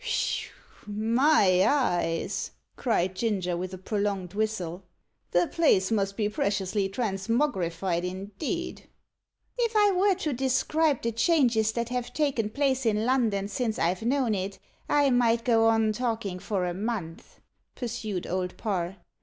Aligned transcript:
"My 0.87 1.63
eyes!" 1.63 2.49
cried 2.75 3.15
Ginger, 3.15 3.55
with 3.55 3.71
a 3.71 3.77
prolonged 3.77 4.33
whistle; 4.33 4.81
"the 5.29 5.45
place 5.45 5.91
must 5.91 6.17
be 6.17 6.27
preciously 6.27 6.89
transmogrified 6.89 8.03
indeed!" 8.03 8.89
"If 9.59 9.73
I 9.75 9.91
were 9.91 10.15
to 10.15 10.33
describe 10.33 11.03
the 11.03 11.11
changes 11.11 11.71
that 11.73 11.89
have 11.89 12.13
taken 12.15 12.49
place 12.49 12.83
in 12.83 13.05
London 13.05 13.47
since 13.47 13.77
I've 13.77 14.01
known 14.01 14.33
it, 14.33 14.57
I 14.89 15.11
might 15.11 15.45
go 15.45 15.67
on 15.67 15.91
talking 15.93 16.39
for 16.39 16.65
a 16.65 16.73
month," 16.73 17.39
pursued 17.75 18.25
Old 18.25 18.57
Parr. 18.57 18.97